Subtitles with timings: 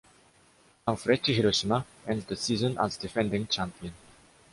[0.87, 3.93] Sanfrecce Hiroshima ends the season as defending champion.